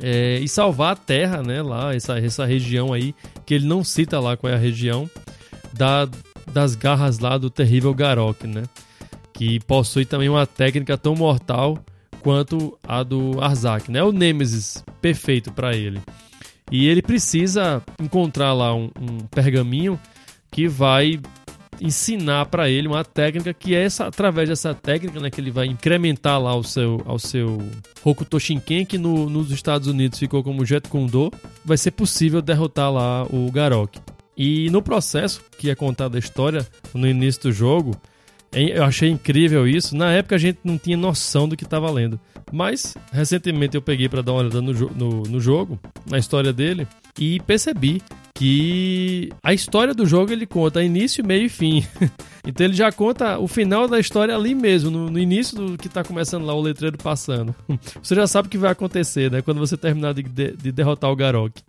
é, 0.00 0.38
e 0.38 0.48
salvar 0.48 0.92
a 0.92 0.96
Terra, 0.96 1.42
né, 1.42 1.62
lá, 1.62 1.94
essa, 1.94 2.18
essa 2.18 2.44
região 2.44 2.92
aí, 2.92 3.14
que 3.46 3.54
ele 3.54 3.66
não 3.66 3.84
cita 3.84 4.20
lá 4.20 4.36
qual 4.36 4.52
é 4.52 4.56
a 4.56 4.58
região, 4.58 5.08
da, 5.72 6.08
das 6.52 6.74
garras 6.74 7.18
lá 7.18 7.38
do 7.38 7.50
terrível 7.50 7.94
Garok, 7.94 8.46
né, 8.46 8.64
que 9.32 9.60
possui 9.60 10.04
também 10.04 10.28
uma 10.28 10.46
técnica 10.46 10.96
tão 10.96 11.14
mortal 11.14 11.78
quanto 12.20 12.78
a 12.86 13.02
do 13.02 13.40
Arzak, 13.40 13.90
né, 13.90 14.02
o 14.02 14.12
Nemesis 14.12 14.84
perfeito 15.00 15.52
para 15.52 15.76
ele. 15.76 16.00
E 16.70 16.88
ele 16.88 17.02
precisa 17.02 17.82
encontrar 18.00 18.54
lá 18.54 18.74
um, 18.74 18.90
um 18.98 19.18
pergaminho 19.30 20.00
que 20.50 20.66
vai 20.66 21.20
ensinar 21.80 22.46
para 22.46 22.68
ele 22.68 22.88
uma 22.88 23.04
técnica 23.04 23.52
que 23.52 23.74
é 23.74 23.84
essa, 23.84 24.06
através 24.06 24.48
dessa 24.48 24.74
técnica, 24.74 25.20
né, 25.20 25.30
que 25.30 25.40
ele 25.40 25.50
vai 25.50 25.66
incrementar 25.66 26.40
lá 26.40 26.54
o 26.54 26.62
seu, 26.62 27.02
ao 27.04 27.18
seu 27.18 27.58
Hokuto 28.04 28.38
Shinken, 28.38 28.84
que 28.84 28.98
no, 28.98 29.28
nos 29.28 29.50
Estados 29.50 29.88
Unidos 29.88 30.18
ficou 30.18 30.42
como 30.42 30.64
Jet 30.64 30.88
Kundo, 30.88 31.32
vai 31.64 31.76
ser 31.76 31.90
possível 31.92 32.40
derrotar 32.40 32.92
lá 32.92 33.24
o 33.24 33.50
Garok. 33.50 33.98
E 34.36 34.68
no 34.70 34.82
processo 34.82 35.42
que 35.58 35.70
é 35.70 35.74
contada 35.74 36.16
a 36.16 36.18
história 36.18 36.66
no 36.92 37.06
início 37.06 37.42
do 37.42 37.52
jogo, 37.52 37.96
eu 38.52 38.84
achei 38.84 39.10
incrível 39.10 39.66
isso. 39.66 39.96
Na 39.96 40.12
época 40.12 40.36
a 40.36 40.38
gente 40.38 40.60
não 40.64 40.78
tinha 40.78 40.96
noção 40.96 41.48
do 41.48 41.56
que 41.56 41.64
estava 41.64 41.90
lendo. 41.90 42.18
Mas 42.52 42.96
recentemente 43.12 43.76
eu 43.76 43.82
peguei 43.82 44.08
para 44.08 44.22
dar 44.22 44.32
uma 44.32 44.42
olhada 44.42 44.60
no, 44.60 44.72
no, 44.72 45.22
no, 45.22 45.40
jogo, 45.40 45.78
na 46.08 46.18
história 46.18 46.52
dele, 46.52 46.86
e 47.18 47.40
percebi 47.40 48.00
que 48.36 49.30
a 49.42 49.54
história 49.54 49.94
do 49.94 50.04
jogo 50.04 50.32
ele 50.32 50.44
conta 50.44 50.82
início, 50.82 51.24
meio 51.24 51.46
e 51.46 51.48
fim. 51.48 51.86
então 52.44 52.66
ele 52.66 52.74
já 52.74 52.90
conta 52.90 53.38
o 53.38 53.46
final 53.46 53.86
da 53.86 54.00
história 54.00 54.34
ali 54.34 54.54
mesmo, 54.54 54.90
no, 54.90 55.08
no 55.08 55.18
início 55.18 55.56
do 55.56 55.78
que 55.78 55.86
está 55.86 56.02
começando 56.02 56.44
lá 56.44 56.52
o 56.52 56.60
letreiro 56.60 56.98
passando. 56.98 57.54
você 58.02 58.14
já 58.14 58.26
sabe 58.26 58.48
o 58.48 58.50
que 58.50 58.58
vai 58.58 58.72
acontecer, 58.72 59.30
né? 59.30 59.40
Quando 59.40 59.60
você 59.60 59.76
terminar 59.76 60.12
de, 60.14 60.24
de, 60.24 60.56
de 60.56 60.72
derrotar 60.72 61.10
o 61.10 61.16
Garok. 61.16 61.62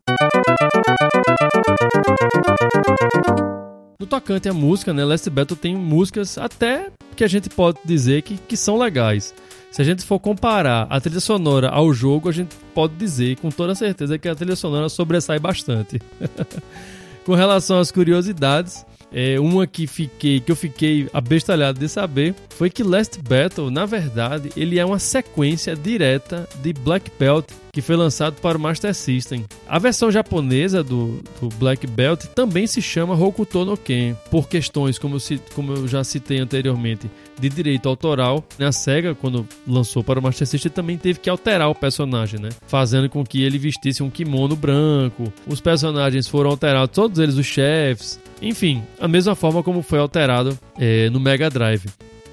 No 3.99 4.07
tocante 4.07 4.49
à 4.49 4.53
música, 4.53 4.91
né, 4.91 5.05
Last 5.05 5.29
Battle 5.29 5.57
tem 5.57 5.75
músicas 5.75 6.37
até 6.37 6.89
que 7.15 7.23
a 7.23 7.27
gente 7.27 7.49
pode 7.49 7.77
dizer 7.85 8.23
que, 8.23 8.37
que 8.37 8.57
são 8.57 8.77
legais. 8.77 9.33
Se 9.75 9.81
a 9.81 9.83
gente 9.85 10.05
for 10.05 10.21
comparar 10.21 10.87
a 10.89 11.01
trilha 11.01 11.19
sonora 11.19 11.67
ao 11.67 11.93
jogo, 11.93 12.29
a 12.29 12.31
gente 12.31 12.55
pode 12.73 12.95
dizer 12.95 13.35
com 13.39 13.49
toda 13.49 13.75
certeza 13.75 14.17
que 14.17 14.29
a 14.29 14.33
trilha 14.33 14.55
sonora 14.55 14.87
sobressai 14.87 15.37
bastante. 15.37 16.01
com 17.25 17.35
relação 17.35 17.77
às 17.77 17.91
curiosidades, 17.91 18.85
é, 19.11 19.37
uma 19.37 19.67
que, 19.67 19.85
fiquei, 19.85 20.39
que 20.39 20.49
eu 20.49 20.55
fiquei 20.55 21.09
abestalhado 21.11 21.77
de 21.77 21.89
saber 21.89 22.33
foi 22.51 22.69
que 22.69 22.83
Last 22.83 23.19
Battle, 23.21 23.69
na 23.69 23.85
verdade, 23.85 24.49
ele 24.55 24.79
é 24.79 24.85
uma 24.85 24.97
sequência 24.97 25.75
direta 25.75 26.47
de 26.61 26.71
Black 26.71 27.11
Belt 27.19 27.45
que 27.75 27.81
foi 27.81 27.97
lançado 27.97 28.39
para 28.39 28.57
o 28.57 28.61
Master 28.61 28.95
System. 28.95 29.43
A 29.67 29.77
versão 29.77 30.09
japonesa 30.09 30.81
do, 30.81 31.21
do 31.41 31.49
Black 31.57 31.85
Belt 31.85 32.23
também 32.27 32.65
se 32.67 32.81
chama 32.81 33.21
Hokuto 33.21 33.65
no 33.65 33.75
Ken, 33.75 34.15
por 34.31 34.47
questões, 34.47 34.97
como 34.97 35.17
eu, 35.17 35.39
como 35.53 35.73
eu 35.73 35.85
já 35.85 36.01
citei 36.01 36.39
anteriormente, 36.39 37.11
de 37.37 37.49
direito 37.49 37.89
autoral. 37.89 38.45
A 38.57 38.71
SEGA, 38.71 39.13
quando 39.13 39.45
lançou 39.67 40.01
para 40.01 40.21
o 40.21 40.23
Master 40.23 40.47
System, 40.47 40.71
também 40.71 40.97
teve 40.97 41.19
que 41.19 41.29
alterar 41.29 41.69
o 41.69 41.75
personagem, 41.75 42.39
né? 42.39 42.47
Fazendo 42.65 43.09
com 43.09 43.25
que 43.25 43.43
ele 43.43 43.57
vestisse 43.57 44.01
um 44.01 44.09
kimono 44.09 44.55
branco. 44.55 45.33
Os 45.45 45.59
personagens 45.59 46.29
foram 46.29 46.51
alterados, 46.51 46.95
todos 46.95 47.19
eles 47.19 47.35
os 47.35 47.45
chefes. 47.45 48.17
Enfim, 48.41 48.83
a 49.01 49.07
mesma 49.09 49.35
forma 49.35 49.61
como 49.61 49.81
foi 49.81 49.99
alterado 49.99 50.57
é, 50.79 51.09
no 51.09 51.19
Mega 51.19 51.49
Drive. 51.49 51.89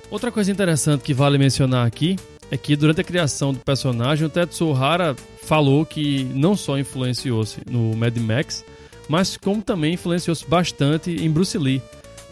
Outra 0.08 0.30
coisa 0.30 0.52
interessante 0.52 1.00
que 1.00 1.12
vale 1.12 1.36
mencionar 1.36 1.84
aqui 1.84 2.14
é 2.52 2.56
que 2.58 2.76
durante 2.76 3.00
a 3.00 3.04
criação 3.04 3.50
do 3.50 3.60
personagem, 3.60 4.26
o 4.26 4.28
Tetsuo 4.28 4.76
Hara 4.76 5.16
falou 5.42 5.86
que 5.86 6.22
não 6.34 6.54
só 6.54 6.78
influenciou-se 6.78 7.62
no 7.68 7.96
Mad 7.96 8.14
Max, 8.18 8.62
mas 9.08 9.38
como 9.38 9.62
também 9.62 9.94
influenciou-se 9.94 10.46
bastante 10.46 11.10
em 11.10 11.30
Bruce 11.30 11.56
Lee. 11.56 11.80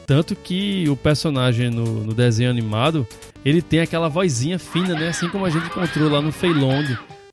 Tanto 0.06 0.36
que 0.36 0.86
o 0.90 0.94
personagem 0.94 1.70
no, 1.70 2.04
no, 2.04 2.12
desenho 2.12 2.50
animado, 2.50 3.08
ele 3.42 3.62
tem 3.62 3.80
aquela 3.80 4.10
vozinha 4.10 4.58
fina, 4.58 4.92
né? 4.92 5.08
Assim 5.08 5.26
como 5.30 5.46
a 5.46 5.50
gente 5.50 5.64
encontrou 5.68 6.10
lá 6.10 6.20
no 6.20 6.30
Fei 6.30 6.52
Long 6.52 6.84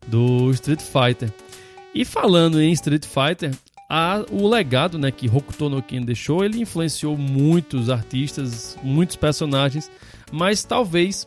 do 0.08 0.50
Street 0.52 0.82
Fighter. 0.82 1.30
E 1.94 2.06
falando 2.06 2.62
em 2.62 2.72
Street 2.72 3.04
Fighter, 3.06 3.52
a, 3.90 4.24
o 4.32 4.48
legado 4.48 4.98
né, 4.98 5.12
que 5.12 5.28
Hokuto 5.28 5.68
no 5.68 5.82
Ken 5.82 6.04
deixou, 6.04 6.46
ele 6.46 6.62
influenciou 6.62 7.18
muitos 7.18 7.90
artistas, 7.90 8.78
muitos 8.82 9.18
personagens, 9.18 9.92
mas 10.32 10.64
talvez 10.64 11.26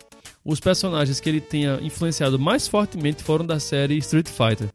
os 0.51 0.59
personagens 0.59 1.21
que 1.21 1.29
ele 1.29 1.41
tenha 1.41 1.79
influenciado 1.81 2.37
mais 2.39 2.67
fortemente 2.67 3.23
foram 3.23 3.47
da 3.47 3.61
série 3.61 3.97
Street 3.99 4.29
Fighter. 4.29 4.69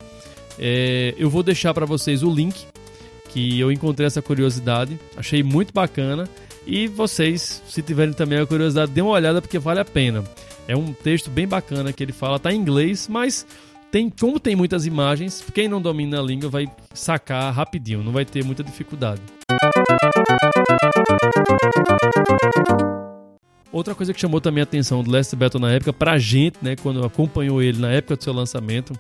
É, 0.58 1.14
eu 1.18 1.30
vou 1.30 1.44
deixar 1.44 1.74
para 1.74 1.86
vocês 1.86 2.24
o 2.24 2.34
link 2.34 2.66
que 3.28 3.60
eu 3.60 3.70
encontrei 3.70 4.08
essa 4.08 4.22
curiosidade, 4.22 4.98
achei 5.18 5.44
muito 5.44 5.74
bacana 5.74 6.30
e 6.66 6.88
vocês, 6.88 7.62
se 7.68 7.82
tiverem 7.82 8.14
também 8.14 8.40
a 8.40 8.46
curiosidade, 8.46 8.94
dêem 8.94 9.06
uma 9.06 9.14
olhada 9.14 9.42
porque 9.42 9.60
vale 9.60 9.82
a 9.82 9.86
pena. 9.86 10.24
É 10.66 10.78
um 10.78 10.94
texto 10.94 11.30
bem 11.30 11.46
bacana 11.46 11.92
que 11.92 12.02
ele 12.02 12.14
fala, 12.14 12.40
tá 12.40 12.54
em 12.54 12.58
inglês, 12.58 13.10
mas 13.10 13.46
tem, 13.92 14.10
como 14.10 14.40
tem 14.40 14.56
muitas 14.56 14.86
imagens, 14.86 15.44
quem 15.54 15.68
não 15.68 15.82
domina 15.82 16.20
a 16.20 16.24
língua 16.24 16.50
vai 16.50 16.68
sacar 16.94 17.54
rapidinho, 17.54 18.02
não 18.02 18.14
vai 18.14 18.24
ter 18.24 18.46
muita 18.46 18.64
dificuldade. 18.64 19.22
Outra 23.76 23.94
coisa 23.94 24.14
que 24.14 24.22
chamou 24.22 24.40
também 24.40 24.62
a 24.62 24.64
atenção 24.64 25.04
do 25.04 25.12
Last 25.12 25.36
Battle 25.36 25.60
na 25.60 25.70
época, 25.70 25.92
pra 25.92 26.18
gente, 26.18 26.56
né, 26.62 26.78
quando 26.78 27.06
acompanhou 27.06 27.62
ele 27.62 27.78
na 27.78 27.92
época 27.92 28.16
do 28.16 28.24
seu 28.24 28.32
lançamento, 28.32 28.98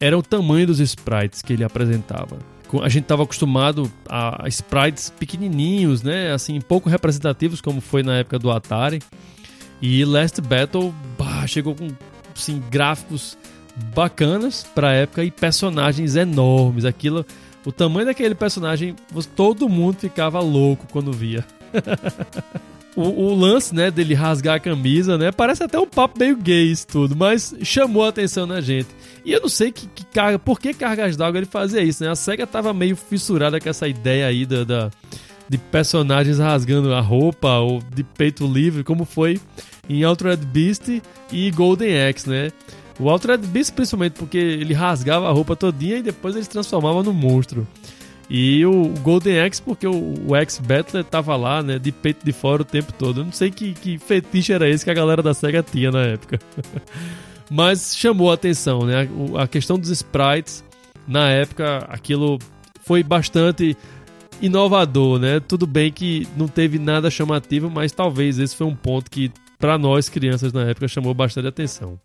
era 0.00 0.18
o 0.18 0.22
tamanho 0.22 0.66
dos 0.66 0.80
sprites 0.80 1.42
que 1.42 1.52
ele 1.52 1.62
apresentava. 1.62 2.36
A 2.82 2.88
gente 2.88 3.04
estava 3.04 3.22
acostumado 3.22 3.88
a 4.08 4.48
sprites 4.48 5.10
pequenininhos, 5.10 6.02
né, 6.02 6.32
assim, 6.32 6.60
pouco 6.60 6.88
representativos, 6.88 7.60
como 7.60 7.80
foi 7.80 8.02
na 8.02 8.16
época 8.16 8.36
do 8.36 8.50
Atari. 8.50 8.98
E 9.80 10.04
Last 10.04 10.40
Battle 10.40 10.92
bah, 11.16 11.46
chegou 11.46 11.76
com 11.76 11.86
assim, 12.36 12.60
gráficos 12.68 13.38
bacanas 13.94 14.66
pra 14.74 14.92
época 14.92 15.22
e 15.22 15.30
personagens 15.30 16.16
enormes. 16.16 16.84
Aquilo, 16.84 17.24
o 17.64 17.70
tamanho 17.70 18.06
daquele 18.06 18.34
personagem, 18.34 18.96
todo 19.36 19.68
mundo 19.68 19.98
ficava 19.98 20.40
louco 20.40 20.88
quando 20.90 21.12
via. 21.12 21.46
o, 23.00 23.32
o, 23.32 23.34
lance, 23.34 23.74
né, 23.74 23.90
dele 23.90 24.14
rasgar 24.14 24.56
a 24.56 24.60
camisa, 24.60 25.16
né, 25.18 25.32
parece 25.32 25.62
até 25.62 25.78
um 25.78 25.86
papo 25.86 26.18
meio 26.18 26.36
gay 26.36 26.70
isso 26.70 26.86
tudo, 26.86 27.16
mas 27.16 27.54
chamou 27.62 28.04
a 28.04 28.08
atenção 28.08 28.46
na 28.46 28.60
gente. 28.60 28.88
E 29.24 29.32
eu 29.32 29.40
não 29.40 29.48
sei 29.48 29.70
que, 29.72 29.86
que 29.88 30.04
carga, 30.04 30.38
por 30.38 30.58
que 30.58 30.72
Cargas 30.72 31.16
d'Água 31.16 31.38
ele 31.38 31.46
fazia 31.46 31.82
isso, 31.82 32.02
né? 32.02 32.10
A 32.10 32.14
SEGA 32.14 32.46
tava 32.46 32.72
meio 32.72 32.96
fissurada 32.96 33.60
com 33.60 33.68
essa 33.68 33.86
ideia 33.86 34.26
aí 34.26 34.46
da, 34.46 34.64
da 34.64 34.90
de 35.48 35.58
personagens 35.58 36.38
rasgando 36.38 36.94
a 36.94 37.00
roupa 37.00 37.58
ou 37.58 37.80
de 37.92 38.04
peito 38.04 38.46
livre, 38.46 38.84
como 38.84 39.04
foi 39.04 39.40
em 39.88 40.04
Altered 40.04 40.46
Beast 40.46 41.02
e 41.32 41.50
Golden 41.50 42.08
Axe, 42.08 42.30
né? 42.30 42.50
O 43.00 43.10
Altered 43.10 43.44
Beast 43.48 43.74
principalmente 43.74 44.12
porque 44.12 44.38
ele 44.38 44.72
rasgava 44.72 45.28
a 45.28 45.32
roupa 45.32 45.56
todinha 45.56 45.96
e 45.96 46.02
depois 46.02 46.36
ele 46.36 46.44
se 46.44 46.50
transformava 46.50 47.02
no 47.02 47.12
monstro. 47.12 47.66
E 48.32 48.64
o 48.64 48.94
Golden 49.02 49.40
Axe 49.40 49.60
porque 49.60 49.88
o, 49.88 50.14
o 50.24 50.36
X-Battler 50.36 51.02
tava 51.02 51.34
lá, 51.34 51.64
né, 51.64 51.80
de 51.80 51.90
peito 51.90 52.24
de 52.24 52.32
fora 52.32 52.62
o 52.62 52.64
tempo 52.64 52.92
todo. 52.92 53.20
Eu 53.20 53.24
não 53.24 53.32
sei 53.32 53.50
que, 53.50 53.74
que 53.74 53.98
fetiche 53.98 54.52
era 54.52 54.68
esse 54.68 54.84
que 54.84 54.90
a 54.90 54.94
galera 54.94 55.20
da 55.20 55.34
SEGA 55.34 55.64
tinha 55.64 55.90
na 55.90 56.02
época. 56.02 56.38
Mas 57.50 57.96
chamou 57.96 58.30
a 58.30 58.34
atenção, 58.34 58.86
né? 58.86 59.08
A, 59.36 59.42
a 59.42 59.48
questão 59.48 59.76
dos 59.76 59.90
sprites, 59.90 60.62
na 61.08 61.28
época, 61.28 61.78
aquilo 61.88 62.38
foi 62.84 63.02
bastante 63.02 63.76
inovador, 64.40 65.18
né? 65.18 65.40
Tudo 65.40 65.66
bem 65.66 65.90
que 65.90 66.28
não 66.36 66.46
teve 66.46 66.78
nada 66.78 67.10
chamativo, 67.10 67.68
mas 67.68 67.90
talvez 67.90 68.38
esse 68.38 68.54
foi 68.54 68.68
um 68.68 68.76
ponto 68.76 69.10
que 69.10 69.32
para 69.58 69.76
nós 69.76 70.08
crianças 70.08 70.52
na 70.52 70.62
época 70.62 70.86
chamou 70.86 71.12
bastante 71.12 71.48
atenção. 71.48 71.98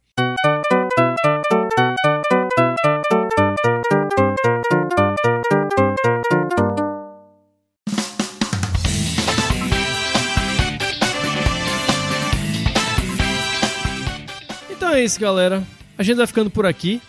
É 14.96 15.04
isso, 15.04 15.20
galera. 15.20 15.64
A 15.98 16.04
gente 16.04 16.18
vai 16.18 16.28
ficando 16.28 16.50
por 16.50 16.66
aqui. 16.66 17.02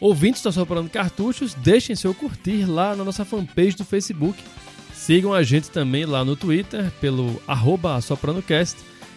Ouvintes 0.00 0.42
da 0.42 0.50
Soprando 0.50 0.88
Cartuchos, 0.88 1.54
deixem 1.54 1.94
seu 1.94 2.14
curtir 2.14 2.64
lá 2.64 2.96
na 2.96 3.04
nossa 3.04 3.24
fanpage 3.24 3.76
do 3.76 3.84
Facebook. 3.84 4.42
Sigam 4.94 5.32
a 5.32 5.42
gente 5.42 5.70
também 5.70 6.04
lá 6.06 6.24
no 6.24 6.34
Twitter 6.34 6.90
pelo 7.00 7.40
arroba 7.46 7.98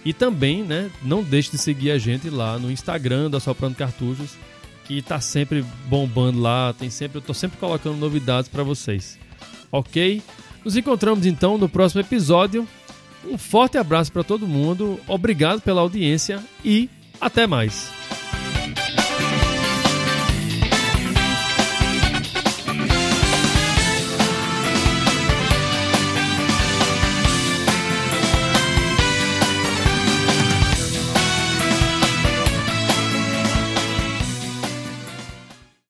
e 0.05 0.13
também, 0.13 0.63
né, 0.63 0.91
não 1.01 1.23
deixe 1.23 1.51
de 1.51 1.57
seguir 1.57 1.91
a 1.91 1.97
gente 1.97 2.29
lá 2.29 2.59
no 2.59 2.69
Instagram 2.69 3.29
da 3.29 3.39
Soprando 3.39 3.75
Cartuchos, 3.75 4.31
que 4.83 5.01
tá 5.01 5.21
sempre 5.21 5.63
bombando 5.87 6.41
lá, 6.41 6.73
tem 6.77 6.89
sempre, 6.89 7.19
eu 7.19 7.21
tô 7.21 7.33
sempre 7.33 7.57
colocando 7.57 7.95
novidades 7.95 8.49
para 8.49 8.63
vocês. 8.63 9.17
OK? 9.71 10.21
Nos 10.63 10.75
encontramos 10.75 11.25
então 11.25 11.57
no 11.57 11.69
próximo 11.69 12.01
episódio. 12.01 12.67
Um 13.25 13.37
forte 13.37 13.77
abraço 13.77 14.11
para 14.11 14.23
todo 14.23 14.45
mundo, 14.45 14.99
obrigado 15.07 15.61
pela 15.61 15.79
audiência 15.79 16.43
e 16.65 16.89
até 17.21 17.47
mais. 17.47 18.02